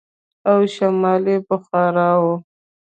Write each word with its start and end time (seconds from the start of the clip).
او 0.49 0.57
شمال 0.73 1.23
يې 1.31 1.37
بخارا 1.47 2.09
و. 2.21 2.23